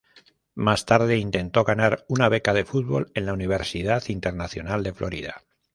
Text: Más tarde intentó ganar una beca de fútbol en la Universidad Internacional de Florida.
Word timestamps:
Más 0.55 0.87
tarde 0.87 1.17
intentó 1.19 1.63
ganar 1.63 2.05
una 2.09 2.27
beca 2.27 2.55
de 2.55 2.65
fútbol 2.65 3.11
en 3.13 3.27
la 3.27 3.33
Universidad 3.33 4.01
Internacional 4.07 4.81
de 4.81 4.95
Florida. 4.95 5.43